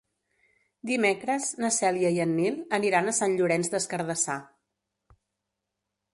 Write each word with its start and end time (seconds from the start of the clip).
Dimecres 0.91 1.49
na 1.65 1.69
Cèlia 1.75 2.11
i 2.15 2.21
en 2.25 2.33
Nil 2.39 2.57
aniran 2.79 3.13
a 3.13 3.15
Sant 3.19 3.37
Llorenç 3.43 3.71
des 3.75 3.87
Cardassar. 3.93 4.43